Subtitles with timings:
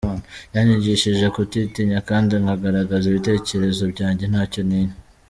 [0.55, 4.95] Yanyigishije kutitinya kandi nkagaragaza ibitekerezo byanjye ntacyo ntinya.